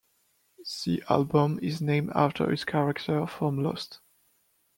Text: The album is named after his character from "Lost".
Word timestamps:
The 0.83 1.03
album 1.11 1.59
is 1.61 1.79
named 1.79 2.11
after 2.15 2.49
his 2.49 2.65
character 2.65 3.27
from 3.27 3.61
"Lost". 3.61 3.99